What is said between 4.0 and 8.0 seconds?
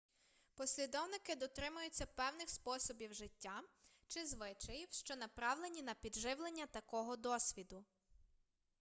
чи звичаїв що направлені на підживлення такого досвіду